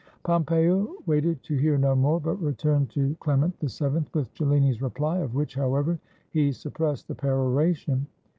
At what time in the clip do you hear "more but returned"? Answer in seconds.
1.95-2.89